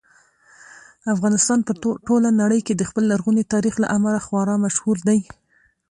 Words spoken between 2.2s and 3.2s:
نړۍ کې د خپل